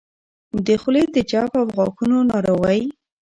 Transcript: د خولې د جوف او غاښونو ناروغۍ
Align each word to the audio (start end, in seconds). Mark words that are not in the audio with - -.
د 0.65 0.67
خولې 0.81 1.03
د 1.15 1.17
جوف 1.31 1.51
او 1.59 1.65
غاښونو 1.75 2.17
ناروغۍ 2.31 2.81